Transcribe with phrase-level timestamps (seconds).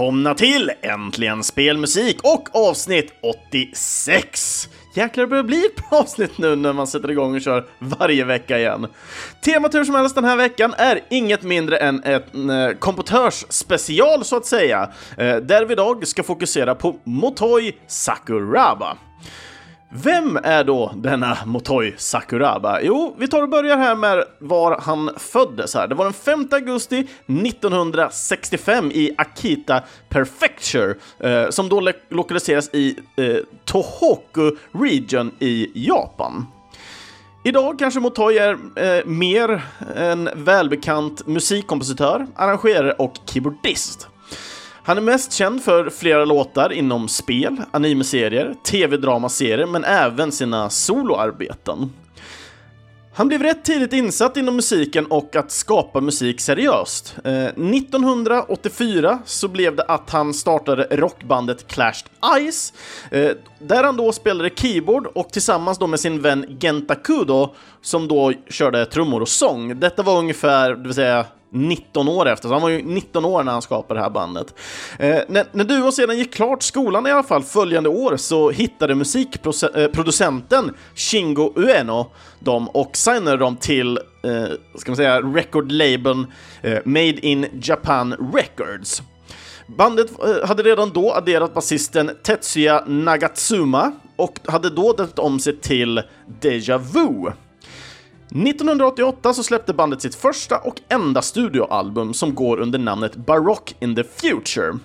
[0.00, 4.68] välkomna till Äntligen Spelmusik och avsnitt 86!
[4.94, 8.24] Jäklar, det börjar bli ett bra avsnitt nu när man sätter igång och kör varje
[8.24, 8.86] vecka igen.
[9.44, 14.36] Temat hur som helst den här veckan är inget mindre än en eh, kompotörsspecial så
[14.36, 18.96] att säga, eh, där vi idag ska fokusera på Motoi Sakuraba.
[19.92, 22.80] Vem är då denna Motoi Sakuraba?
[22.82, 25.88] Jo, vi tar och börjar här med var han föddes här.
[25.88, 33.36] Det var den 5 augusti 1965 i Akita Prefecture, eh, som då lokaliseras i eh,
[33.64, 36.46] Tohoku Region i Japan.
[37.44, 39.62] Idag kanske Motoi är eh, mer
[39.96, 44.09] en välbekant musikkompositör, arrangerare och keyboardist.
[44.82, 51.90] Han är mest känd för flera låtar inom spel, animeserier, tv-dramaserier, men även sina soloarbeten.
[53.14, 57.16] Han blev rätt tidigt insatt inom musiken och att skapa musik seriöst.
[57.24, 62.10] Eh, 1984 så blev det att han startade rockbandet Clashed
[62.50, 62.72] Ice,
[63.10, 68.08] eh, där han då spelade keyboard och tillsammans då med sin vän Genta Kudo som
[68.08, 69.80] då körde trummor och sång.
[69.80, 73.42] Detta var ungefär, det vill säga 19 år efter, så han var ju 19 år
[73.42, 74.54] när han skapade det här bandet.
[74.98, 78.94] Eh, när, när duon sedan gick klart skolan i alla fall följande år så hittade
[78.94, 84.44] musikproducenten eh, Shingo Ueno dem och signade dem till, eh,
[84.78, 86.26] ska man säga, recordlabeln
[86.62, 89.02] eh, Made in Japan Records.
[89.66, 95.56] Bandet eh, hade redan då adderat basisten Tetsuya Nagatsuma och hade då döpt om sig
[95.56, 96.02] till
[96.40, 97.32] Deja Vu.
[98.30, 103.96] 1988 så släppte bandet sitt första och enda studioalbum som går under namnet Baroque in
[103.96, 104.78] the Future.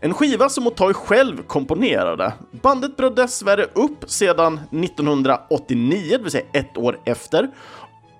[0.00, 2.32] En skiva som Motoi själv komponerade.
[2.50, 7.50] Bandet bröt dessvärre upp sedan 1989, det vill säga ett år efter.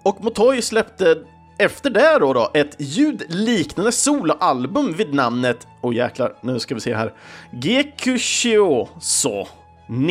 [0.03, 1.17] Och Motoy släppte
[1.59, 6.95] efter det då, då ett ljudliknande soloalbum vid namnet, oh jäklar, nu ska vi se
[6.95, 7.13] här,
[7.53, 9.47] Gekushio-so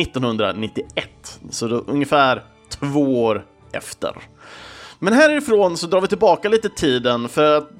[0.00, 1.40] 1991.
[1.50, 4.14] Så då ungefär två år efter.
[4.98, 7.70] Men härifrån så drar vi tillbaka lite tiden för att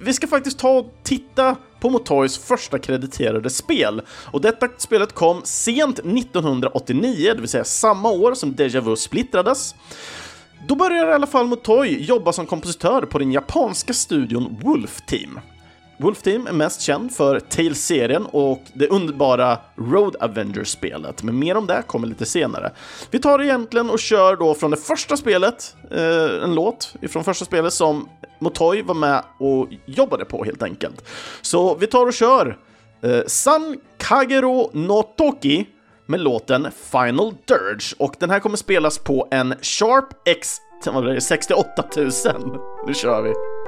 [0.00, 4.02] vi ska faktiskt ta och titta på Motoys första krediterade spel.
[4.08, 9.74] Och detta spelet kom sent 1989, det vill säga samma år som Deja Vu splittrades.
[10.68, 15.40] Då började i alla fall Motoi jobba som kompositör på den japanska studion Wolf Team.
[16.00, 21.66] Wolf Team är mest känd för Tales-serien och det underbara Road Avengers-spelet, men mer om
[21.66, 22.72] det kommer lite senare.
[23.10, 27.44] Vi tar egentligen och kör då från det första spelet, eh, en låt från första
[27.44, 31.08] spelet som Motoy var med och jobbade på helt enkelt.
[31.42, 32.58] Så vi tar och kör
[33.02, 35.66] eh, San Kagero no Toki
[36.06, 40.56] med låten Final Dirge och den här kommer spelas på en Sharp X
[41.20, 42.10] 68 000.
[42.86, 43.59] Nu kör vi!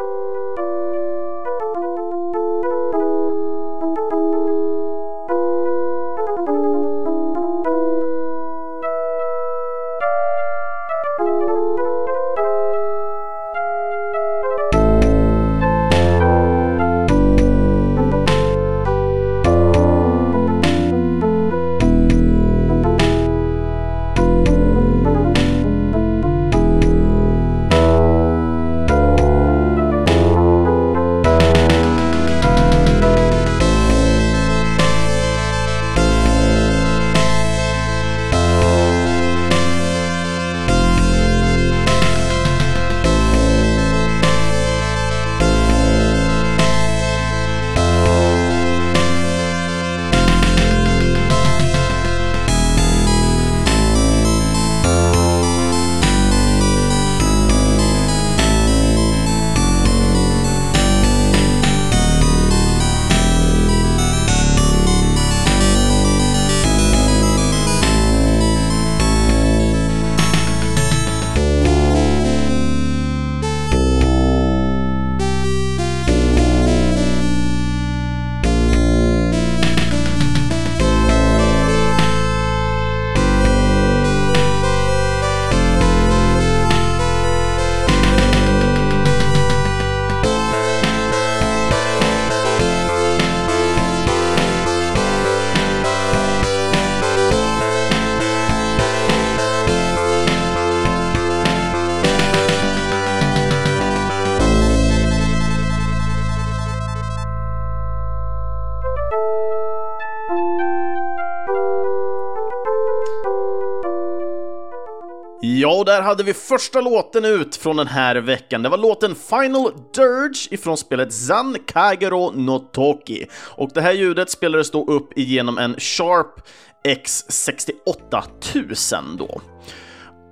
[115.82, 118.62] Och där hade vi första låten ut från den här veckan.
[118.62, 123.26] Det var låten Final Dirge ifrån spelet Zan Kagero no Toki.
[123.56, 126.48] Och det här ljudet spelades då upp igenom en Sharp
[126.84, 129.40] X68000 då.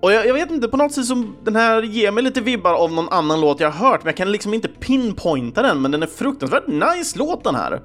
[0.02, 2.74] Och jag, jag, vet inte, på något sätt som den här ger mig lite vibbar
[2.74, 5.90] av någon annan låt jag har hört, men jag kan liksom inte pinpointa den, men
[5.90, 7.80] den är fruktansvärt nice låt den här.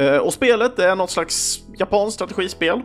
[0.00, 2.82] Uh, och spelet är något slags japanskt strategispel.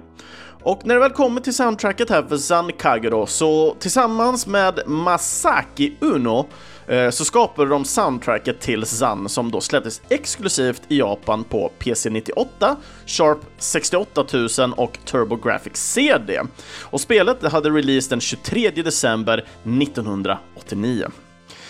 [0.68, 5.94] Och när det väl kommer till soundtracket här för San Kagero så tillsammans med Masaki
[6.00, 6.48] Uno
[6.88, 12.76] eh, så skapade de soundtracket till Zan som då släpptes exklusivt i Japan på PC98,
[13.06, 16.42] Sharp 68000 och TurboGrafx CD.
[16.82, 21.08] Och spelet hade release den 23 december 1989.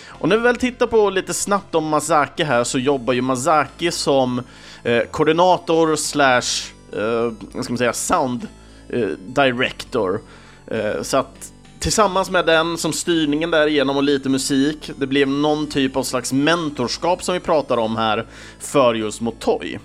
[0.07, 3.91] Och när vi väl tittar på lite snabbt om Masaki här så jobbar ju Masaki
[3.91, 4.41] som
[4.83, 8.47] eh, koordinator slash, eh, ska man säga, sound Eh,
[8.89, 10.21] Eh, director.
[10.67, 15.67] Eh, så att tillsammans med den som styrningen därigenom och lite musik, det blev någon
[15.67, 18.25] typ av slags mentorskap som vi pratar om här
[18.59, 19.79] för just Motoi.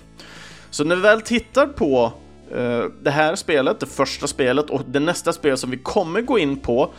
[0.69, 2.13] Så när vi väl tittar på
[2.55, 6.39] eh, det här spelet, det första spelet och det nästa spel som vi kommer gå
[6.39, 6.93] in på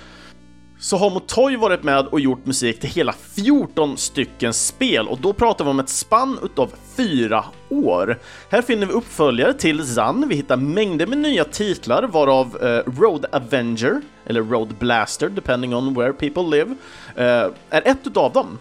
[0.85, 5.33] så har Motoi varit med och gjort musik till hela 14 stycken spel och då
[5.33, 8.19] pratar vi om ett spann utav fyra år.
[8.51, 13.27] Här finner vi uppföljare till Zan, vi hittar mängder med nya titlar varav eh, Road
[13.33, 16.75] Avenger, eller Road Blaster, depending on where people live,
[17.17, 18.59] eh, är ett utav dem.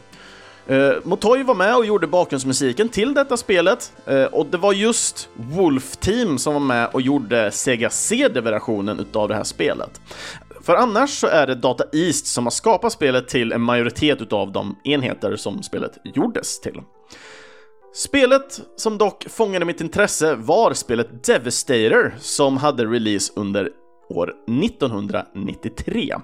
[0.67, 5.29] Eh, Motoi var med och gjorde bakgrundsmusiken till detta spelet eh, och det var just
[5.33, 10.01] Wolf Team som var med och gjorde Sega CD-versionen utav det här spelet.
[10.63, 14.51] För annars så är det Data East som har skapat spelet till en majoritet utav
[14.51, 16.81] de enheter som spelet gjordes till.
[17.95, 23.69] Spelet som dock fångade mitt intresse var spelet Devastator som hade release under
[24.17, 24.33] år
[24.63, 26.15] 1993.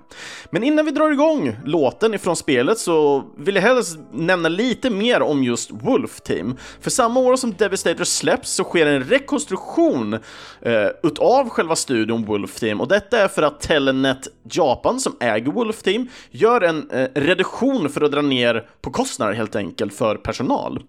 [0.50, 5.22] Men innan vi drar igång låten ifrån spelet så vill jag helst nämna lite mer
[5.22, 6.58] om just Wolf Team.
[6.82, 10.14] För samma år som Devastator släpps så sker en rekonstruktion
[10.62, 15.52] eh, utav själva studion Wolf Team och detta är för att Telenet Japan som äger
[15.52, 20.16] Wolf Team gör en eh, reduktion för att dra ner på kostnader helt enkelt för
[20.16, 20.84] personal.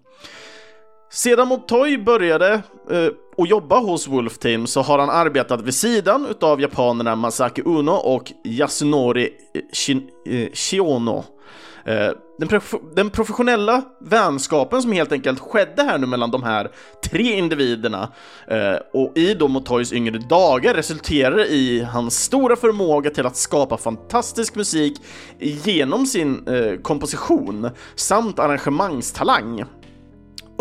[1.13, 2.53] Sedan Motoi började
[2.89, 7.61] eh, att jobba hos Wolf Team så har han arbetat vid sidan utav japanerna Masaki
[7.65, 11.23] Uno och Yasunori eh, Shin eh, Shiono.
[11.85, 12.09] Eh,
[12.39, 16.71] den, prof den, professionella vänskapen som helt enkelt skedde här nu mellan de här
[17.03, 18.11] tre individerna
[18.47, 23.77] eh, och i då Motois yngre dagar resulterade i hans stora förmåga till att skapa
[23.77, 25.01] fantastisk musik
[25.39, 29.65] genom sin eh, komposition samt arrangemangstalang.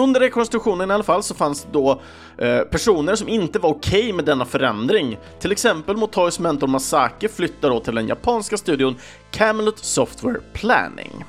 [0.01, 2.01] Under rekonstruktionen i alla fall så fanns det då
[2.39, 5.19] eh, personer som inte var okej okay med denna förändring.
[5.41, 8.97] Till exempel Motois mentor Masake flyttar då till den japanska studion
[9.31, 11.25] Camelot Software Planning.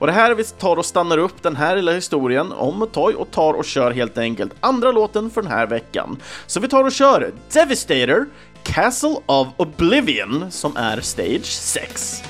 [0.00, 3.30] Och det här vi tar och stannar upp den här lilla historien om Motoy och
[3.30, 6.16] tar och kör helt enkelt andra låten för den här veckan.
[6.46, 8.26] Så vi tar och kör Devastator,
[8.62, 12.22] Castle of Oblivion, som är Stage 6.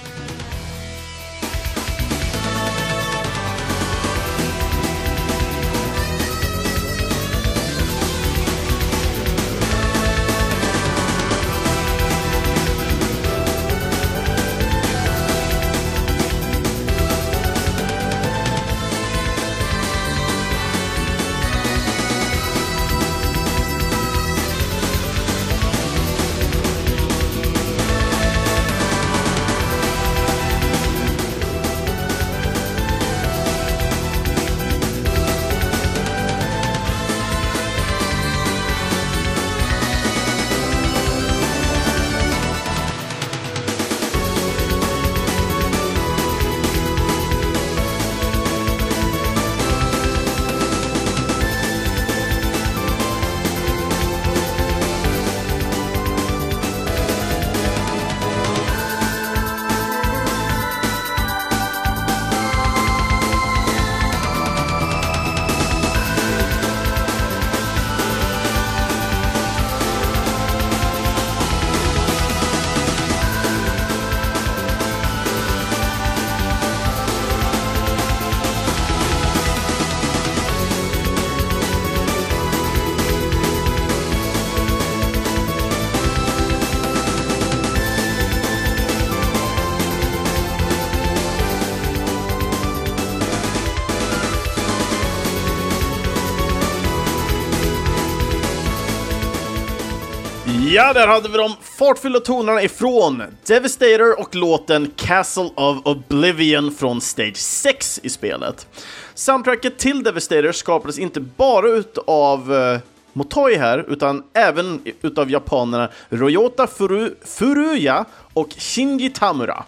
[100.72, 107.00] Ja, där hade vi de fartfyllda tonerna ifrån Devastator och låten Castle of Oblivion från
[107.00, 108.66] Stage 6 i spelet.
[109.14, 112.78] Soundtracket till Devastator skapades inte bara utav uh,
[113.12, 119.64] Motoi här, utan även utav japanerna Ryota Furu Furuya och Shinji Tamura.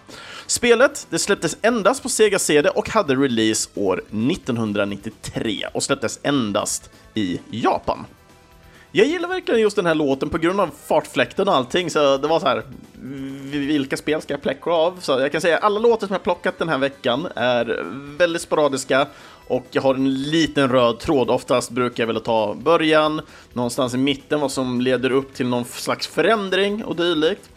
[0.47, 6.89] Spelet det släpptes endast på Sega CD och hade release år 1993 och släpptes endast
[7.13, 8.05] i Japan.
[8.95, 12.27] Jag gillar verkligen just den här låten på grund av fartfläkten och allting, så det
[12.27, 12.63] var så här,
[13.51, 14.99] vilka spel ska jag pläcka av?
[14.99, 17.85] Så jag kan säga alla låtar som jag plockat den här veckan är
[18.17, 19.07] väldigt sporadiska
[19.47, 21.29] och jag har en liten röd tråd.
[21.29, 23.21] Oftast brukar jag väl ta början,
[23.53, 27.49] någonstans i mitten, vad som leder upp till någon slags förändring och dylikt.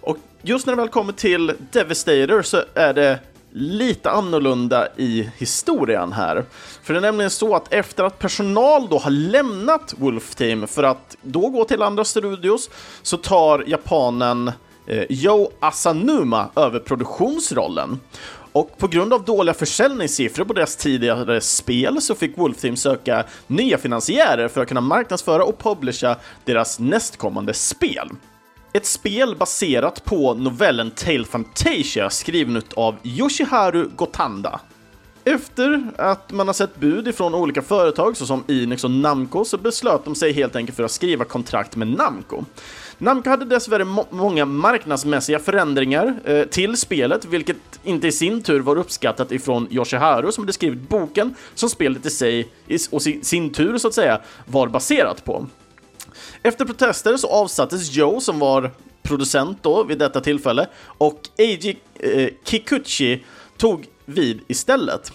[0.00, 3.18] Och just när det väl kommer till Devastator så är det
[3.52, 6.44] lite annorlunda i historien här.
[6.82, 10.82] För det är nämligen så att efter att personal då har lämnat Wolf Team för
[10.82, 12.70] att då gå till andra studios
[13.02, 14.52] så tar japanen
[14.86, 18.00] eh, Joe Asanuma över produktionsrollen.
[18.52, 23.24] Och på grund av dåliga försäljningssiffror på deras tidigare spel så fick Wolf Team söka
[23.46, 28.08] nya finansiärer för att kunna marknadsföra och publicera deras nästkommande spel.
[28.74, 34.60] Ett spel baserat på novellen Tale Fantasia skriven av Yoshiharu Gotanda.
[35.24, 40.04] Efter att man har sett bud ifrån olika företag såsom Inex och Namco så beslöt
[40.04, 42.44] de sig helt enkelt för att skriva kontrakt med Namco.
[42.98, 48.60] Namco hade dessvärre må många marknadsmässiga förändringar eh, till spelet, vilket inte i sin tur
[48.60, 52.48] var uppskattat ifrån Yoshiharu som hade skrivit boken som spelet i sig
[52.90, 55.46] och sin, sin tur så att säga var baserat på.
[56.42, 58.70] Efter protester så avsattes Joe som var
[59.02, 63.24] producent då vid detta tillfälle och Eiji eh, Kikuchi
[63.56, 65.12] tog vid istället.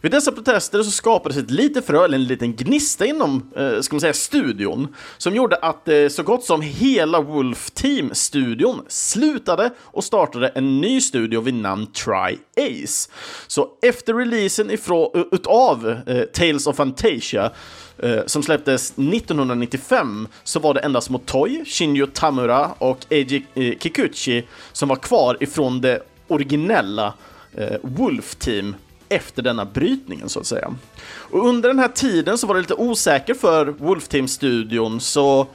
[0.00, 3.94] Vid dessa protester så skapades ett litet frö, eller en liten gnista inom, eh, ska
[3.94, 10.04] man säga, studion, som gjorde att eh, så gott som hela Wolf Team-studion slutade och
[10.04, 13.10] startade en ny studio vid namn Try Ace.
[13.46, 17.50] Så efter releasen ifrån, eh, utav eh, Tales of Fantasia
[17.98, 24.44] eh, som släpptes 1995 så var det endast Motoi, Shinjo Tamura och Eiji eh, Kikuchi
[24.72, 27.14] som var kvar ifrån det originella
[27.82, 28.74] Wolf Team
[29.08, 30.74] efter denna brytningen så att säga.
[31.06, 35.46] Och under den här tiden så var det lite osäkert för Wolf Team-studion så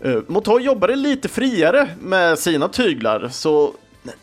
[0.00, 3.72] eh, Motoi jobbade lite friare med sina tyglar så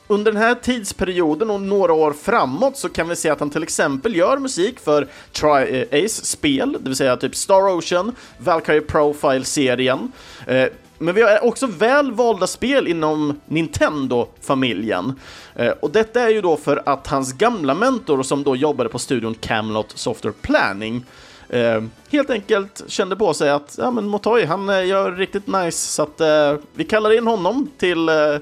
[0.08, 3.64] under den här tidsperioden och några år framåt så kan vi se att han till
[3.64, 10.12] exempel gör musik för Tri-Ace-spel, eh, det vill säga typ Star Ocean, Valkyrie Profile-serien.
[10.48, 15.20] Eh, men vi har också väl valda spel inom Nintendo-familjen.
[15.56, 19.00] Eh, och detta är ju då för att hans gamla mentor som då jobbade på
[19.00, 21.06] studion Camelot Software Planning
[21.50, 25.92] eh, helt enkelt kände på sig att ja men Motoy, han eh, gör riktigt nice
[25.92, 28.38] så att eh, vi kallar in honom till eh,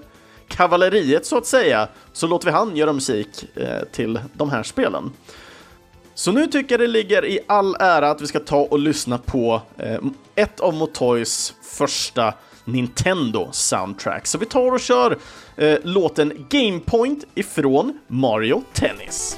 [0.48, 5.12] kavalleriet så att säga, så låter vi han göra musik eh, till de här spelen.
[6.16, 9.18] Så nu tycker jag det ligger i all ära att vi ska ta och lyssna
[9.18, 10.00] på eh,
[10.36, 12.34] ett av Motoys första
[12.66, 14.28] Nintendo soundtrack.
[14.28, 15.18] Så vi tar och kör
[15.58, 19.38] eh, låten Game Point ifrån Mario Tennis.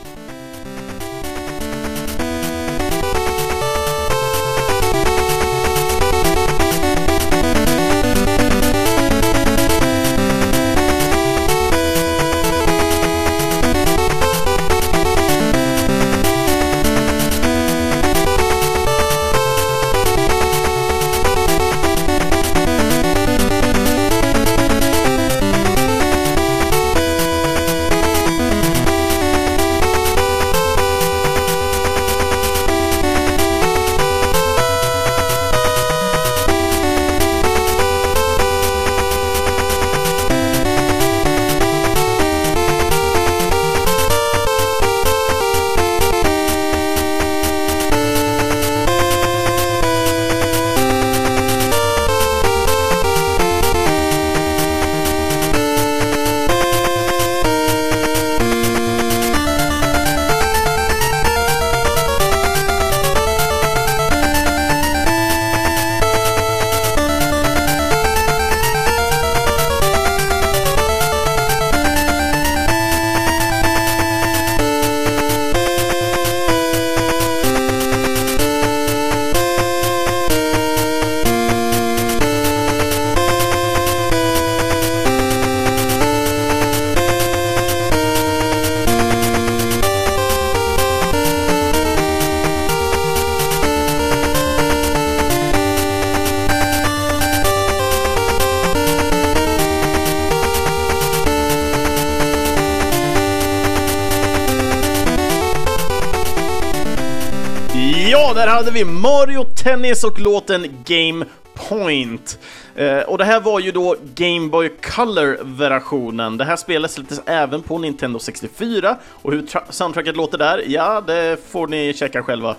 [108.55, 112.39] Hade vi Mario Tennis och låten Game Point.
[112.75, 116.37] Eh, och det här var ju då Game Boy Color-versionen.
[116.37, 121.37] Det här spelet släpptes även på Nintendo 64 och hur soundtracket låter där, ja, det
[121.49, 122.55] får ni checka själva.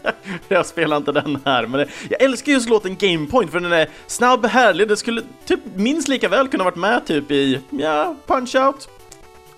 [0.48, 3.72] jag spelar inte den här, men det, jag älskar just låten Game Point för den
[3.72, 4.88] är snabb, härlig.
[4.88, 8.88] Det skulle typ minst lika väl kunna varit med typ i, ja, Punch-Out.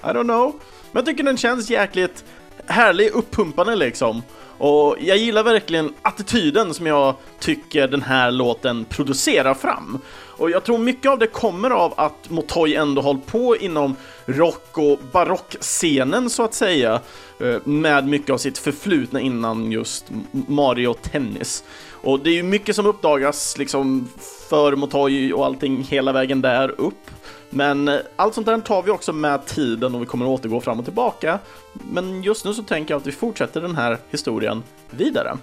[0.03, 0.53] I don't know.
[0.93, 2.25] Men jag tycker den känns jäkligt
[2.67, 4.23] härlig, uppumpande liksom.
[4.63, 9.99] Och jag gillar verkligen attityden som jag tycker den här låten producerar fram.
[10.15, 14.79] Och jag tror mycket av det kommer av att Motoy ändå hållit på inom rock
[14.79, 17.01] och barockscenen så att säga.
[17.41, 21.65] Eh, med mycket av sitt förflutna innan just Mario Tennis.
[21.91, 24.09] Och det är ju mycket som uppdagas liksom
[24.53, 27.11] för Motoy och allting hela vägen där upp.
[27.51, 30.79] Men eh, allt sånt där tar vi också med tiden och vi kommer återgå fram
[30.79, 31.39] och tillbaka.
[31.73, 35.37] Men just nu så tänker jag att vi fortsätter den här historien vidare.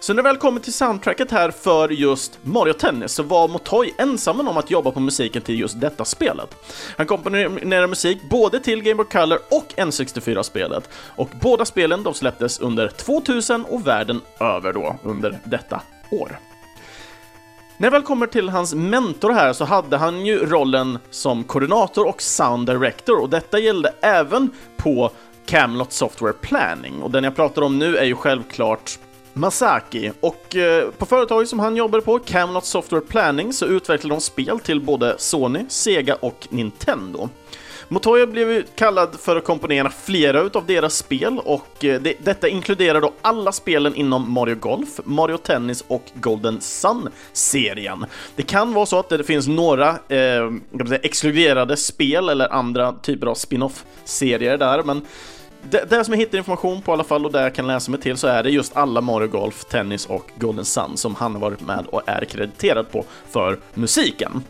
[0.00, 3.94] Så när det väl kommer till soundtracket här för just Mario Tennis så var Motoy
[3.98, 6.56] ensam om att jobba på musiken till just detta spelet.
[6.96, 12.60] Han komponerade musik både till Game Boy Color och N64-spelet och båda spelen de släpptes
[12.60, 16.51] under 2000 och världen över då under detta år.
[17.82, 22.08] När det väl kommer till hans mentor här så hade han ju rollen som koordinator
[22.08, 25.10] och sound director och detta gällde även på
[25.46, 28.98] Camelot Software Planning och den jag pratar om nu är ju självklart
[29.32, 34.20] Masaki och eh, på företaget som han jobbade på, Camelot Software Planning, så utvecklade de
[34.20, 37.28] spel till både Sony, Sega och Nintendo.
[37.92, 43.00] Motoya blev kallad för att komponera flera utav deras spel och eh, det, detta inkluderar
[43.00, 48.06] då alla spelen inom Mario Golf, Mario Tennis och Golden Sun-serien.
[48.36, 50.50] Det kan vara så att det finns några eh,
[50.88, 55.06] säga, exkluderade spel eller andra typer av spin-off-serier där, men
[55.70, 57.90] det, det som jag hittar information på i alla fall och det jag kan läsa
[57.90, 61.32] mig till så är det just alla Mario Golf, Tennis och Golden Sun som han
[61.32, 64.44] har varit med och är krediterad på för musiken.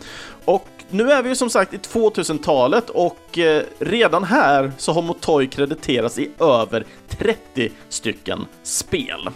[0.45, 5.03] Och nu är vi ju som sagt i 2000-talet och eh, redan här så har
[5.03, 9.31] Motoi krediterats i över 30 stycken spel.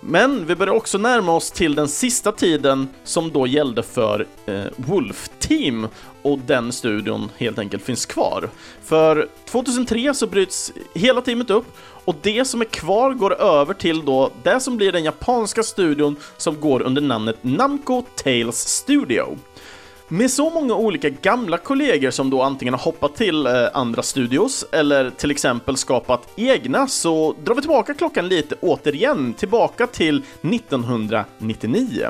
[0.00, 4.64] Men vi börjar också närma oss till den sista tiden som då gällde för eh,
[4.76, 5.88] Wolf Team
[6.22, 8.48] och den studion helt enkelt finns kvar.
[8.84, 11.66] För 2003 så bryts hela teamet upp
[12.04, 16.16] och det som är kvar går över till då det som blir den japanska studion
[16.36, 19.38] som går under namnet Namco Tales Studio.
[20.08, 24.64] Med så många olika gamla kollegor som då antingen har hoppat till eh, andra studios
[24.72, 32.08] eller till exempel skapat egna så drar vi tillbaka klockan lite återigen, tillbaka till 1999.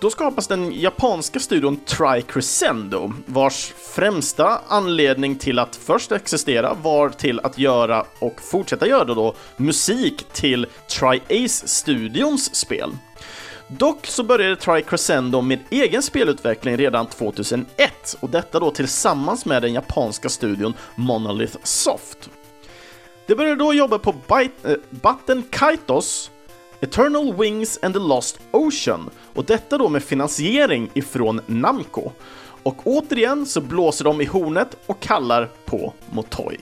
[0.00, 7.40] Då skapas den japanska studion Tri-Crescendo, vars främsta anledning till att först existera var till
[7.40, 12.90] att göra och fortsätta göra då musik till Tri-Ace-studions spel.
[13.78, 19.62] Dock så började Tri Crescendo med egen spelutveckling redan 2001 och detta då tillsammans med
[19.62, 22.30] den japanska studion Monolith Soft.
[23.26, 26.30] De började då jobba på Byte, äh, Batten Kaitos,
[26.80, 32.10] Eternal Wings and the Lost Ocean och detta då med finansiering ifrån Namco.
[32.62, 36.58] Och återigen så blåser de i hornet och kallar på Motoi.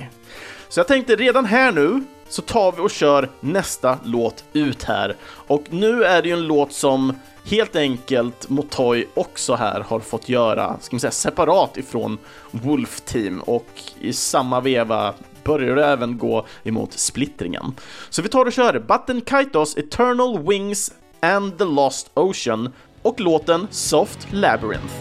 [0.68, 5.16] Så jag tänkte redan här nu så tar vi och kör nästa låt ut här.
[5.22, 10.28] Och nu är det ju en låt som helt enkelt Motoy också här har fått
[10.28, 12.18] göra, ska man säga, separat ifrån
[12.50, 13.68] Wolf Team och
[14.00, 15.14] i samma veva
[15.44, 17.74] börjar det även gå emot splittringen.
[18.10, 23.66] Så vi tar och kör Button Kaitos Eternal Wings and the Lost Ocean och låten
[23.70, 24.94] Soft Labyrinth.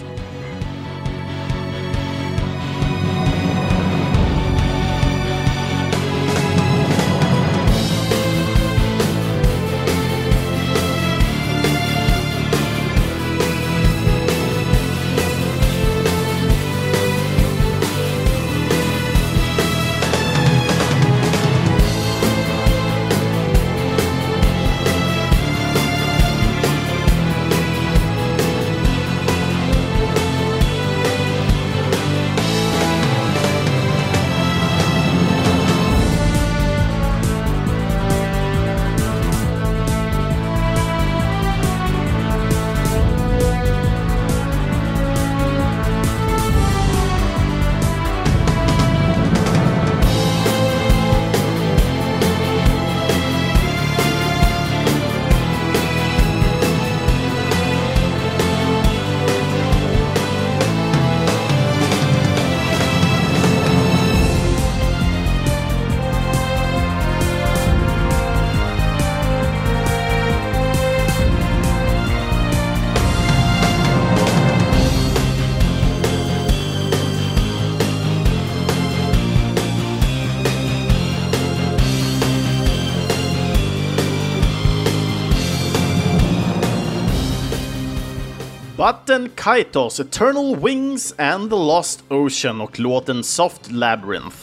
[89.20, 94.38] Button Kaitos, Eternal Wings and the Lost Ocean och låten Soft Labyrinth.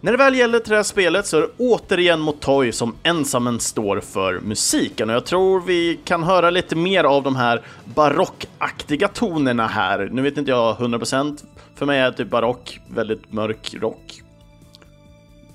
[0.00, 3.60] När det väl gäller till det här spelet så är det återigen Motoy som ensammen
[3.60, 9.08] står för musiken och jag tror vi kan höra lite mer av de här barockaktiga
[9.08, 10.08] tonerna här.
[10.12, 11.44] Nu vet inte jag 100%,
[11.74, 14.22] för mig är typ barock väldigt mörk rock.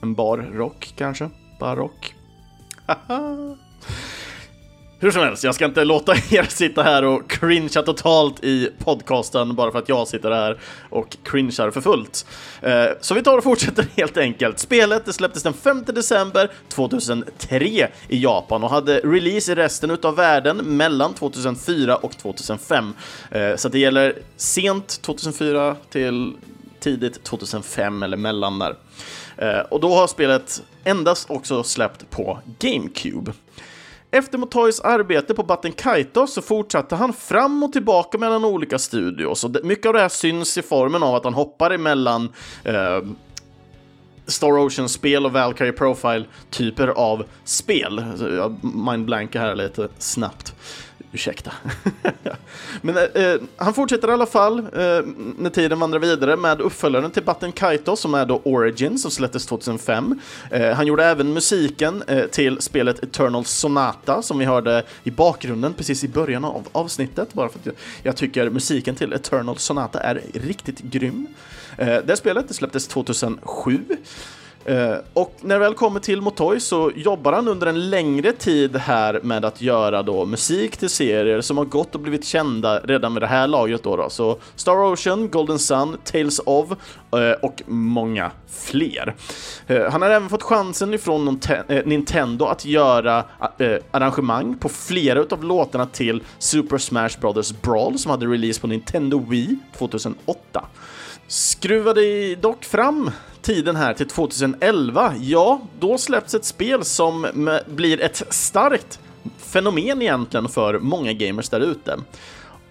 [0.01, 1.29] En bar rock kanske?
[1.59, 2.15] Barock?
[2.85, 3.57] Haha.
[5.03, 9.55] Hur som helst, jag ska inte låta er sitta här och cringea totalt i podcasten
[9.55, 10.59] bara för att jag sitter här
[10.89, 12.25] och cringear för fullt.
[12.61, 14.59] Eh, så vi tar och fortsätter helt enkelt.
[14.59, 20.15] Spelet det släpptes den 5 december 2003 i Japan och hade release i resten av
[20.15, 22.93] världen mellan 2004 och 2005.
[23.31, 26.33] Eh, så det gäller sent 2004 till
[26.79, 28.75] tidigt 2005 eller mellan där.
[29.37, 33.33] Eh, och då har spelet endast också släppt på GameCube.
[34.13, 39.43] Efter Motoys arbete på Batten Kaito så fortsatte han fram och tillbaka mellan olika studios.
[39.43, 42.29] Och mycket av det här syns i formen av att han hoppar emellan
[42.63, 43.01] eh,
[44.27, 48.03] Star Ocean-spel och Valkyrie Profile-typer av spel.
[48.19, 50.55] Jag mindblankar här lite snabbt.
[51.13, 51.51] Ursäkta.
[52.81, 54.65] Men eh, eh, han fortsätter i alla fall eh,
[55.37, 59.45] när tiden vandrar vidare med uppföljaren till Batten Kaito som är då Origin som släpptes
[59.45, 60.19] 2005.
[60.51, 65.73] Eh, han gjorde även musiken eh, till spelet Eternal Sonata som vi hörde i bakgrunden
[65.73, 69.99] precis i början av avsnittet bara för att jag, jag tycker musiken till Eternal Sonata
[69.99, 71.27] är riktigt grym.
[71.77, 73.79] Eh, det spelet det släpptes 2007.
[74.69, 78.75] Uh, och när det väl kommer till Motoi så jobbar han under en längre tid
[78.75, 83.13] här med att göra då musik till serier som har gått och blivit kända redan
[83.13, 83.95] med det här laget då.
[83.95, 84.09] då.
[84.09, 89.15] Så Star Ocean, Golden Sun, Tales of uh, och många fler.
[89.69, 91.39] Uh, han har även fått chansen ifrån
[91.85, 93.23] Nintendo att göra
[93.91, 99.25] arrangemang på flera av låtarna till Super Smash Brothers Brawl som hade release på Nintendo
[99.29, 100.65] Wii 2008.
[101.27, 107.27] Skruvade dock fram tiden här till 2011, ja, då släpps ett spel som
[107.67, 108.99] blir ett starkt
[109.37, 111.97] fenomen egentligen för många gamers där ute.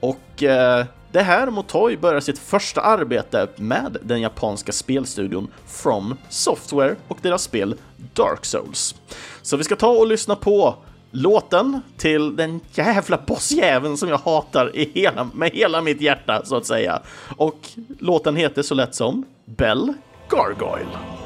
[0.01, 6.97] Och eh, det här Motoi börjar sitt första arbete med den japanska spelstudion From Software
[7.09, 7.75] och deras spel
[8.15, 8.95] Dark Souls.
[9.43, 10.75] Så vi ska ta och lyssna på
[11.11, 16.57] låten till den jävla bossjäveln som jag hatar i hela, med hela mitt hjärta så
[16.57, 17.01] att säga.
[17.37, 19.95] Och låten heter så lätt som Bell
[20.31, 21.20] Gargoyle.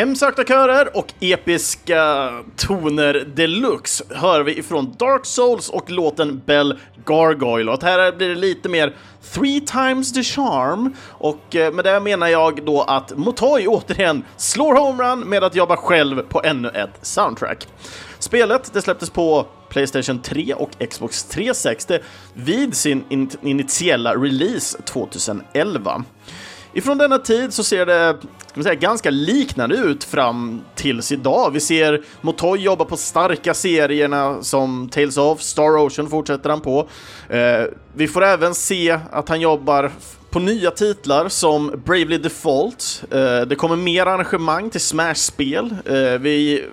[0.00, 7.68] Hemsökta körer och episka toner deluxe hör vi ifrån Dark Souls och låten Bell Gargoyle.
[7.68, 8.96] Och här blir det lite mer
[9.34, 14.74] three times the charm och eh, med det menar jag då att Motoy återigen slår
[14.74, 17.68] homerun med att jobba själv på ännu ett soundtrack.
[18.18, 21.98] Spelet det släpptes på Playstation 3 och Xbox 360
[22.34, 26.04] vid sin in initiella release 2011.
[26.72, 28.16] Ifrån denna tid så ser det
[28.52, 31.50] ska säga, ganska liknande ut fram tills idag.
[31.52, 36.88] Vi ser Motoy jobba på starka serierna som Tales of, Star Ocean fortsätter han på.
[37.28, 39.92] Eh, vi får även se att han jobbar
[40.30, 43.04] på nya titlar som Bravely Default.
[43.10, 45.76] Eh, det kommer mer arrangemang till Smash-spel.
[45.86, 46.64] Eh, vi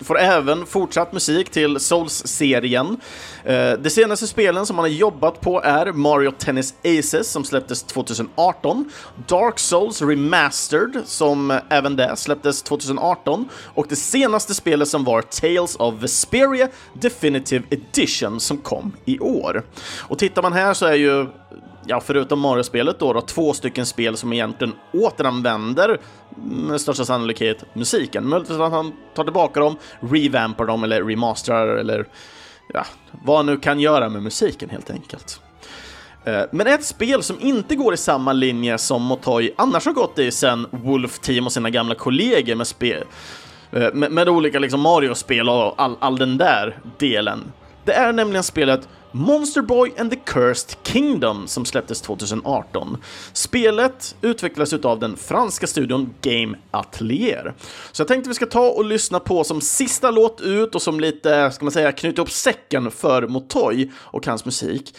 [0.00, 3.00] får även fortsatt musik till Souls-serien.
[3.44, 7.82] Eh, de senaste spelen som han har jobbat på är Mario Tennis Aces som släpptes
[7.82, 8.90] 2018,
[9.26, 15.76] Dark Souls Remastered som även det släpptes 2018 och det senaste spelet som var Tales
[15.76, 19.62] of Vesperia Definitive Edition som kom i år.
[20.08, 21.26] Och tittar man här så är ju
[21.86, 27.64] ja, förutom Mario-spelet då, då, två stycken spel som egentligen återanvänder mm, med största sannolikhet
[27.72, 28.28] musiken.
[28.28, 32.06] Möjligtvis att han tar tillbaka dem, revampar dem eller remasterar eller
[32.72, 32.84] ja,
[33.24, 35.40] vad han nu kan göra med musiken helt enkelt.
[36.24, 40.18] Eh, men ett spel som inte går i samma linje som Motoy annars har gått
[40.18, 43.04] i sen Wolf Team och sina gamla kollegor med spel
[43.72, 47.52] eh, med, med olika liksom Mario-spel och all, all den där delen.
[47.84, 52.96] Det är nämligen spelet Monster Boy and the Cursed Kingdom som släpptes 2018.
[53.32, 57.54] Spelet utvecklas av den franska studion Game Atelier.
[57.92, 61.00] Så jag tänkte vi ska ta och lyssna på som sista låt ut och som
[61.00, 64.96] lite, ska man säga, knyta upp säcken för Motoy och hans musik.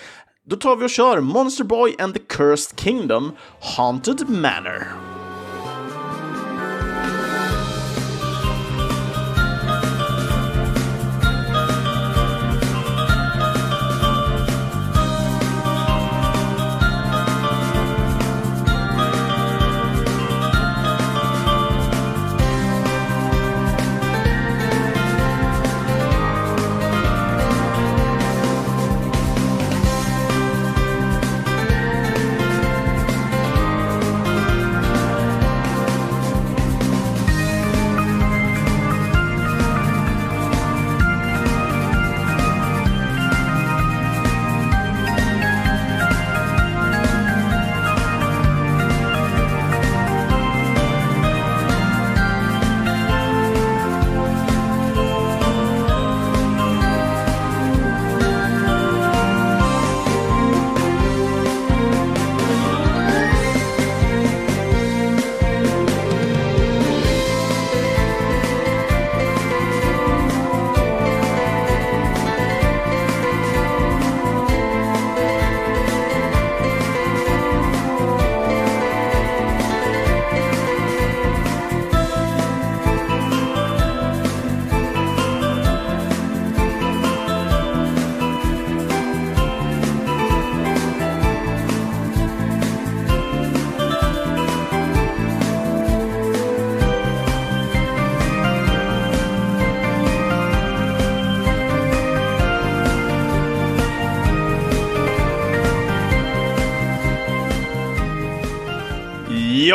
[0.50, 3.32] Då tar vi och kör Monster Boy and the Cursed Kingdom
[3.78, 4.88] Haunted Manor.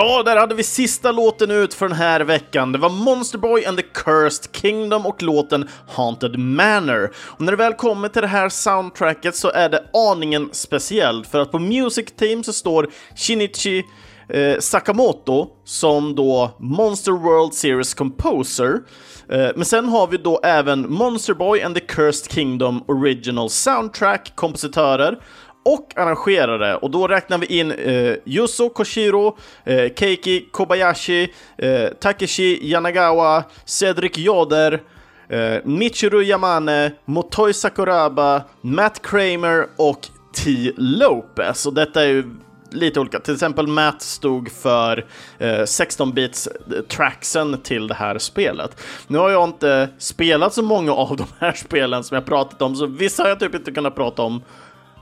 [0.02, 2.72] Ja, där hade vi sista låten ut för den här veckan.
[2.72, 7.10] Det var Monster Boy and the Cursed Kingdom och låten Haunted Manor.
[7.16, 11.38] Och när det väl kommer till det här soundtracket så är det aningen speciellt, för
[11.38, 13.84] att på Music Team så står Shinichi
[14.28, 18.80] eh, Sakamoto som då Monster World Series Composer.
[19.28, 24.32] Eh, men sen har vi då även Monster Boy and the Cursed Kingdom Original Soundtrack
[24.34, 25.18] kompositörer
[25.64, 26.76] och arrangerare.
[26.76, 34.18] Och då räknar vi in eh, Yuzo Koshiro, eh, Keiki Kobayashi, eh, Takeshi Yanagawa, Cedric
[34.18, 34.82] Yoder,
[35.28, 40.72] eh, Michiru Yamane, Motoi Sakuraba, Matt Kramer och T.
[40.76, 41.66] Lopez.
[41.66, 42.24] Och detta är ju
[42.72, 43.20] lite olika.
[43.20, 45.06] Till exempel Matt stod för
[45.38, 48.82] eh, 16-bits eh, tracksen till det här spelet.
[49.06, 52.76] Nu har jag inte spelat så många av de här spelen som jag pratat om,
[52.76, 54.42] så vissa har jag typ inte kunnat prata om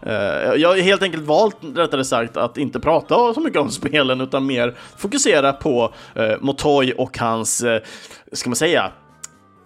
[0.02, 0.12] Eh,
[0.56, 4.46] jag har helt enkelt valt, rättare sagt, att inte prata så mycket om spelen utan
[4.46, 7.78] mer fokusera på uh, och hans, uh,
[8.32, 8.92] ska man säga,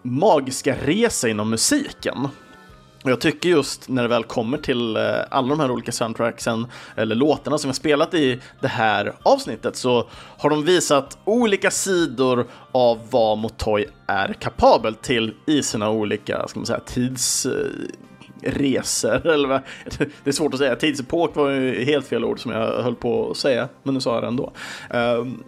[0.02, 2.28] magiska resa inom musiken.
[3.04, 4.96] Och jag tycker just när det väl kommer till
[5.30, 6.66] alla de här olika soundtracksen
[6.96, 12.46] eller låtarna som jag spelat i det här avsnittet så har de visat olika sidor
[12.72, 17.46] av vad Motoy är kapabel till i sina olika, ska man säga, tids
[18.42, 19.60] resor, eller vad?
[20.24, 20.76] Det är svårt att säga.
[20.76, 24.14] Tidsepok var ju helt fel ord som jag höll på att säga, men nu sa
[24.14, 24.52] jag det ändå.
[24.90, 25.44] Um,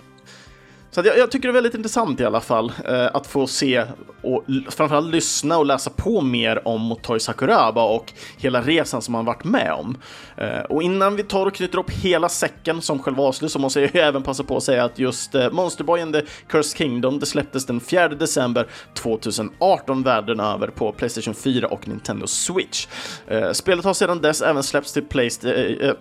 [0.94, 3.84] så jag, jag, tycker det är väldigt intressant i alla fall eh, att få se
[4.22, 9.24] och framförallt lyssna och läsa på mer om Motoi Sakuraba och hela resan som han
[9.24, 9.96] varit med om.
[10.36, 13.80] Eh, och innan vi tar och knyter upp hela säcken som själva avslut så måste
[13.80, 17.26] jag även passa på att säga att just eh, Monsterboy and the Cursed Kingdom det
[17.26, 22.86] släpptes den 4 december 2018 världen över på Playstation 4 och Nintendo Switch.
[23.26, 25.94] Eh, spelet har sedan dess även släppts till, Playst eh, eh,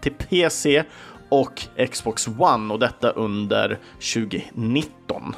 [0.00, 0.84] till PC
[1.28, 3.78] och Xbox One och detta under
[4.14, 5.34] 2019.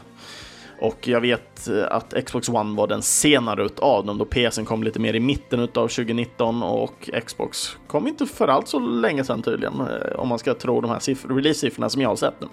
[0.81, 4.83] Och jag vet eh, att Xbox One var den senare utav dem, då PSen kom
[4.83, 9.43] lite mer i mitten utav 2019 och Xbox kom inte för allt så länge sedan
[9.43, 12.49] tydligen, eh, om man ska tro de här release-siffrorna som jag har sett nu.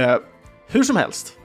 [0.00, 0.16] Eh,
[0.66, 1.38] hur som helst,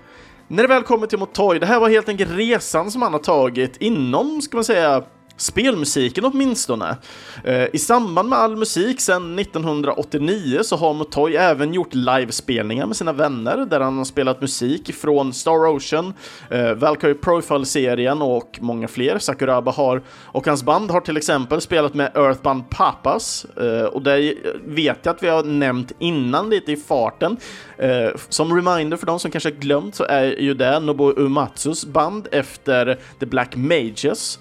[0.48, 3.20] när det väl kommer till Motoy, det här var helt enkelt resan som han har
[3.20, 5.04] tagit inom, ska man säga,
[5.40, 6.98] spelmusiken åtminstone.
[7.44, 12.96] Eh, I samband med all musik sedan 1989 så har Motoy även gjort livespelningar med
[12.96, 16.14] sina vänner där han har spelat musik från Star Ocean,
[16.50, 19.20] eh, Valkyrie Profile-serien och många fler.
[19.20, 24.34] Sakuraba har, och hans band har till exempel spelat med Earthbound Papas eh, och det
[24.66, 27.38] vet jag att vi har nämnt innan lite i farten.
[27.78, 32.28] Eh, som reminder för de som kanske glömt så är ju det Nobuo Umatsus band
[32.32, 34.40] efter The Black Mages.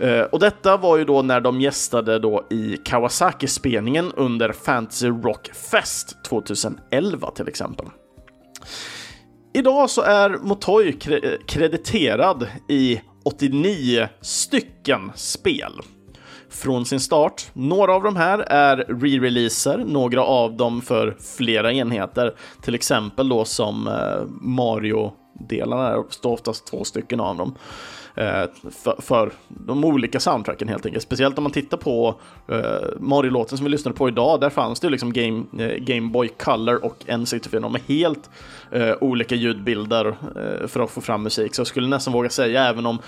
[0.00, 5.50] Eh, och detta var ju då när de gästade då i Kawasaki-spelningen under Fantasy Rock
[5.70, 7.86] Fest 2011 till exempel.
[9.54, 15.72] Idag så är Motoy kre krediterad i 89 stycken spel
[16.50, 17.50] från sin start.
[17.52, 23.44] Några av de här är re-releaser, några av dem för flera enheter, till exempel då
[23.44, 27.54] som eh, Mario-delarna, det står oftast två stycken av dem.
[28.18, 31.02] Eh, för, för, de olika soundtracken helt enkelt.
[31.02, 32.20] Speciellt om man tittar på
[32.52, 32.60] uh,
[33.00, 36.84] Mario-låten som vi lyssnade på idag, där fanns det liksom Game, uh, Game Boy Color
[36.84, 38.30] och N64 med helt
[38.76, 40.16] uh, olika ljudbilder
[40.66, 41.54] för att få fram musik.
[41.54, 42.98] Så jag skulle nästan våga säga, även om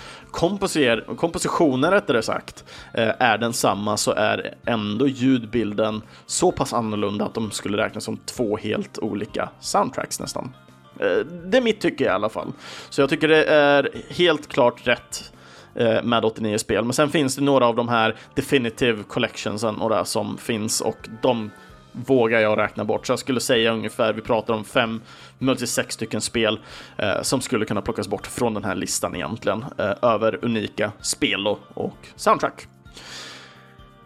[1.15, 7.77] kompositionen rättare sagt är densamma, så är ändå ljudbilden så pass annorlunda att de skulle
[7.77, 10.53] räknas som två helt olika soundtracks nästan.
[11.01, 12.51] Eh, det är mitt tycke i alla fall.
[12.89, 15.33] Så jag tycker det är helt klart rätt
[15.75, 16.83] eh, med 89 spel.
[16.83, 21.09] Men sen finns det några av de här Definitive Collectionsen och det som finns och
[21.21, 21.51] de
[21.91, 23.07] vågar jag räkna bort.
[23.07, 25.01] Så jag skulle säga ungefär, vi pratar om fem,
[25.37, 26.59] möjligtvis sex stycken spel
[26.97, 31.47] eh, som skulle kunna plockas bort från den här listan egentligen, eh, över unika spel
[31.47, 32.67] och, och soundtrack.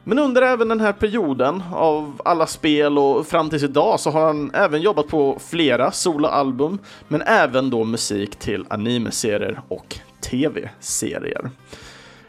[0.08, 4.26] Men under även den här perioden av alla spel och fram tills idag så har
[4.26, 11.50] han även jobbat på flera soloalbum, men även då musik till animeserier och tv-serier.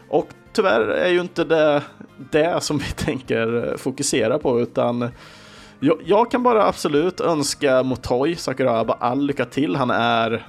[0.09, 1.83] Och tyvärr är ju inte det
[2.31, 5.11] det som vi tänker fokusera på, utan
[5.81, 9.77] jag, jag kan bara absolut önska Motoy Sakuraba all lycka till.
[9.77, 10.47] Han är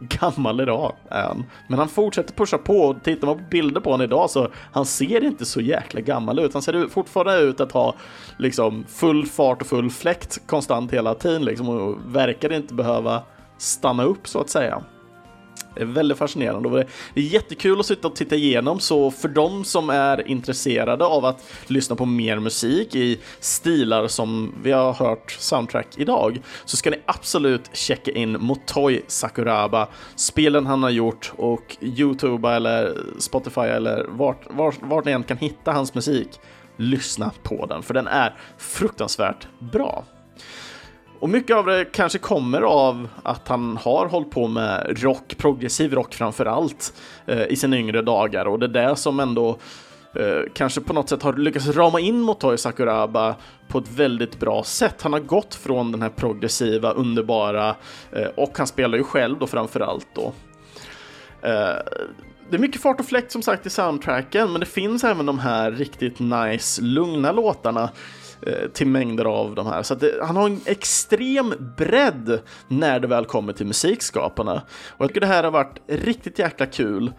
[0.20, 1.44] gammal idag än.
[1.68, 4.86] Men han fortsätter pusha på och tittar man på bilder på honom idag så han
[4.86, 6.52] ser inte så jäkla gammal ut.
[6.52, 7.94] Han ser fortfarande ut att ha
[8.38, 13.22] liksom full fart och full fläkt konstant hela tiden liksom och verkar inte behöva
[13.58, 14.82] stanna upp så att säga.
[15.74, 16.76] Det är väldigt fascinerande och
[17.14, 21.24] det är jättekul att sitta och titta igenom så för de som är intresserade av
[21.24, 26.90] att lyssna på mer musik i stilar som vi har hört soundtrack idag så ska
[26.90, 34.06] ni absolut checka in Motoi Sakuraba, spelen han har gjort och Youtube eller Spotify eller
[34.08, 36.28] vart, vart, vart ni än kan hitta hans musik.
[36.76, 40.04] Lyssna på den för den är fruktansvärt bra.
[41.24, 45.94] Och mycket av det kanske kommer av att han har hållit på med rock, progressiv
[45.94, 46.94] rock framför allt,
[47.26, 49.58] eh, i sina yngre dagar och det är det som ändå
[50.14, 53.34] eh, kanske på något sätt har lyckats rama in Motoi Sakuraba
[53.68, 55.02] på ett väldigt bra sätt.
[55.02, 57.76] Han har gått från den här progressiva, underbara
[58.12, 60.32] eh, och han spelar ju själv då framför allt då.
[61.42, 61.76] Eh,
[62.50, 65.38] det är mycket fart och fläkt som sagt i soundtracken, men det finns även de
[65.38, 67.90] här riktigt nice, lugna låtarna
[68.46, 69.82] Eh, till mängder av de här.
[69.82, 74.62] Så det, han har en extrem bredd när det väl kommer till musikskaparna.
[74.88, 77.12] Och jag tycker det här har varit riktigt jäkla kul.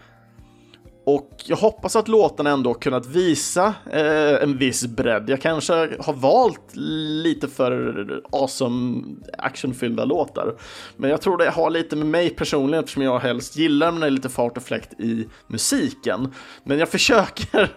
[1.05, 5.29] Och jag hoppas att låtarna ändå kunnat visa eh, en viss bredd.
[5.29, 6.75] Jag kanske har valt
[7.23, 9.03] lite för awesome
[9.37, 10.55] actionfyllda låtar.
[10.97, 14.05] Men jag tror det har lite med mig personligen eftersom jag helst gillar när det
[14.05, 16.33] är lite fart och fläkt i musiken.
[16.63, 17.71] Men jag försöker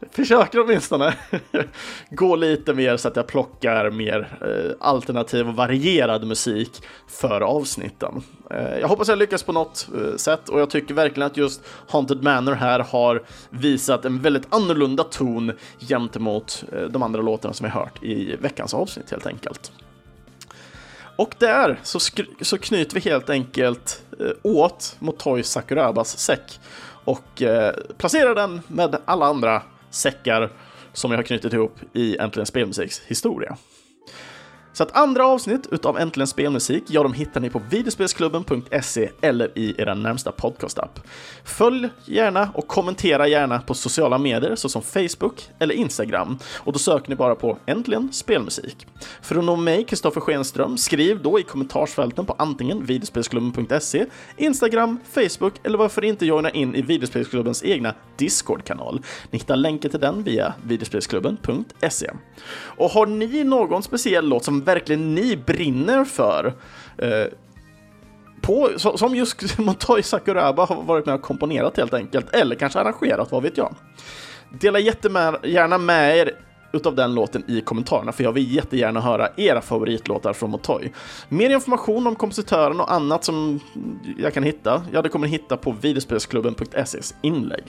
[0.10, 1.14] försöker åtminstone
[2.10, 8.22] gå lite mer så att jag plockar mer eh, alternativ och varierad musik för avsnitten.
[8.50, 11.62] Eh, jag hoppas jag lyckas på något eh, sätt och jag tycker verkligen att just
[11.88, 17.70] Haunted Manor här har visat en väldigt annorlunda ton gentemot de andra låtarna som vi
[17.70, 19.72] hört i veckans avsnitt helt enkelt.
[21.16, 21.98] Och där så,
[22.40, 24.02] så knyter vi helt enkelt
[24.42, 26.60] åt åt Toy Sakurabas säck
[27.04, 30.52] och eh, placerar den med alla andra säckar
[30.92, 33.56] som jag har knutit ihop i Äntligen Spelmusiks historia.
[34.72, 39.74] Så att andra avsnitt utav Äntligen Spelmusik, ja, de hittar ni på videospelsklubben.se eller i
[39.78, 41.00] er närmsta podcastapp.
[41.44, 47.10] Följ gärna och kommentera gärna på sociala medier såsom Facebook eller Instagram och då söker
[47.10, 48.86] ni bara på Äntligen Spelmusik.
[49.22, 54.06] För att nå mig, Kristoffer Schenström, skriv då i kommentarsfälten på antingen videospelsklubben.se,
[54.36, 59.02] Instagram, Facebook eller varför inte joina in i videospelsklubbens egna Discord-kanal.
[59.30, 62.10] Ni hittar länken till den via videospelsklubben.se.
[62.52, 66.54] Och har ni någon speciell låt som verkligen ni brinner för
[66.98, 67.26] eh,
[68.40, 73.32] på, som just Montoy Sakuraba har varit med och komponerat helt enkelt, eller kanske arrangerat,
[73.32, 73.74] vad vet jag.
[74.60, 76.32] Dela jättegärna med er
[76.72, 80.92] utav den låten i kommentarerna, för jag vill jättegärna höra era favoritlåtar från Motoy.
[81.28, 83.60] Mer information om kompositören och annat som
[84.18, 87.64] jag kan hitta, ja, det kommer ni hitta på videospelsklubben.ses inlägg.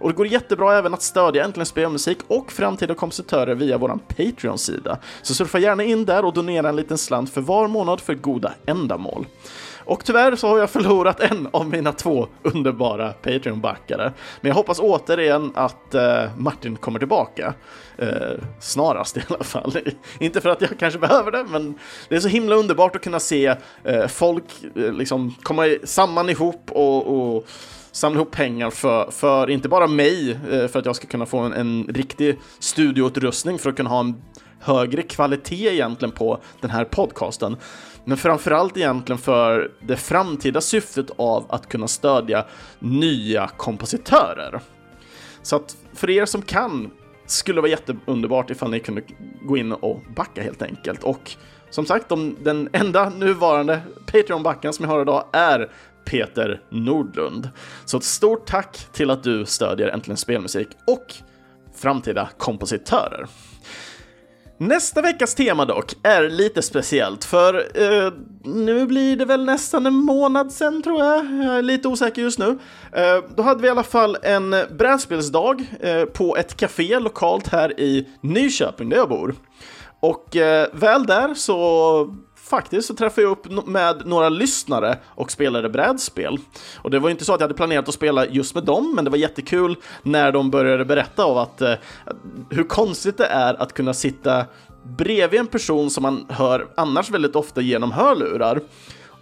[0.00, 4.98] Och det går jättebra även att stödja Äntligen Spelmusik och framtida kompositörer via vår Patreon-sida.
[5.22, 8.52] Så surfa gärna in där och donera en liten slant för var månad för goda
[8.66, 9.26] ändamål.
[9.88, 14.12] Och tyvärr så har jag förlorat en av mina två underbara Patreon-backare.
[14.40, 17.54] Men jag hoppas återigen att eh, Martin kommer tillbaka.
[17.98, 18.08] Eh,
[18.60, 19.78] snarast i alla fall.
[20.18, 21.78] Inte för att jag kanske behöver det, men
[22.08, 24.44] det är så himla underbart att kunna se eh, folk
[24.76, 27.46] eh, liksom komma samman ihop och, och
[27.92, 31.38] samla ihop pengar för, för inte bara mig, eh, för att jag ska kunna få
[31.38, 34.22] en, en riktig studioutrustning för att kunna ha en
[34.60, 37.56] högre kvalitet egentligen på den här podcasten.
[38.08, 42.44] Men framförallt egentligen för det framtida syftet av att kunna stödja
[42.78, 44.60] nya kompositörer.
[45.42, 46.90] Så att för er som kan
[47.26, 49.02] skulle det vara jätteunderbart ifall ni kunde
[49.42, 51.04] gå in och backa helt enkelt.
[51.04, 51.30] Och
[51.70, 55.70] som sagt, de, den enda nuvarande Patreon-backen som jag har idag är
[56.04, 57.48] Peter Nordlund.
[57.84, 61.14] Så ett stort tack till att du stödjer Äntligen Spelmusik och
[61.74, 63.26] framtida kompositörer.
[64.60, 68.12] Nästa veckas tema dock är lite speciellt, för eh,
[68.44, 71.24] nu blir det väl nästan en månad sen tror jag.
[71.24, 72.58] Jag är lite osäker just nu.
[72.92, 77.80] Eh, då hade vi i alla fall en brädspelsdag eh, på ett café lokalt här
[77.80, 79.34] i Nyköping där jag bor.
[80.00, 82.16] Och eh, väl där så
[82.48, 86.38] faktiskt så träffade jag upp med några lyssnare och spelade brädspel.
[86.76, 89.04] Och det var inte så att jag hade planerat att spela just med dem, men
[89.04, 91.74] det var jättekul när de började berätta om att eh,
[92.50, 94.44] hur konstigt det är att kunna sitta
[94.82, 98.60] bredvid en person som man hör annars väldigt ofta genom hörlurar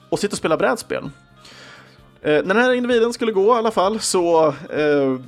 [0.08, 1.04] och sitta och spela brädspel.
[2.22, 5.20] Eh, när den här individen skulle gå i alla fall så eh,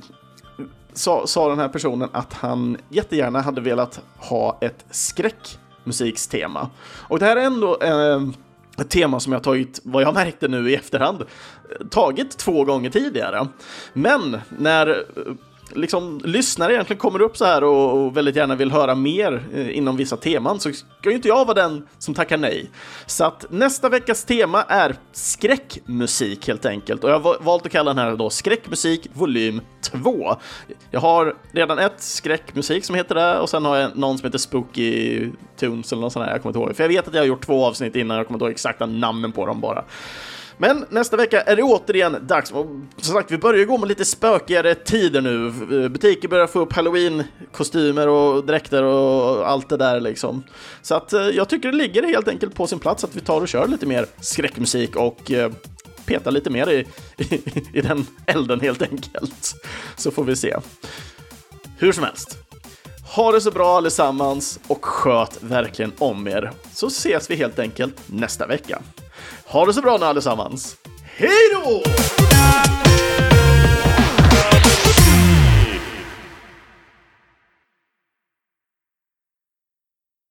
[0.93, 5.59] sa, sa den här personen att han jättegärna hade velat ha ett skräck
[5.89, 6.69] musikstema.
[6.95, 8.21] Och det här är ändå eh,
[8.81, 12.89] ett tema som jag tagit, vad jag märkte nu i efterhand, eh, tagit två gånger
[12.89, 13.47] tidigare.
[13.93, 15.33] Men när eh,
[15.75, 19.77] liksom lyssnare egentligen kommer upp så här och, och väldigt gärna vill höra mer eh,
[19.77, 22.69] inom vissa teman så ska ju inte jag vara den som tackar nej.
[23.05, 27.93] Så att nästa veckas tema är skräckmusik helt enkelt och jag har valt att kalla
[27.93, 30.35] den här då skräckmusik volym 2.
[30.91, 34.37] Jag har redan ett skräckmusik som heter det och sen har jag någon som heter
[34.37, 36.75] Spooky Tunes eller något sånt här, jag kommer inte ihåg.
[36.75, 38.85] För jag vet att jag har gjort två avsnitt innan, jag kommer inte ihåg exakta
[38.85, 39.83] namnen på dem bara.
[40.61, 42.51] Men nästa vecka är det återigen dags.
[42.51, 42.65] Och
[42.97, 45.47] som sagt, vi börjar gå med lite spökigare tider nu.
[45.47, 50.43] Eh, butiker börjar få upp halloween-kostymer och dräkter och allt det där liksom.
[50.81, 53.41] Så att eh, jag tycker det ligger helt enkelt på sin plats att vi tar
[53.41, 55.55] och kör lite mer skräckmusik och peta
[56.05, 56.85] petar lite mer i,
[57.17, 57.41] i,
[57.73, 59.55] i den elden helt enkelt.
[59.95, 60.55] Så får vi se.
[61.77, 62.37] Hur som helst.
[63.15, 67.95] Ha det så bra allesammans och sköt verkligen om er, så ses vi helt enkelt
[68.05, 68.81] nästa vecka.
[69.51, 70.75] Ha det så bra nu allesammans!
[71.17, 71.83] Hej då!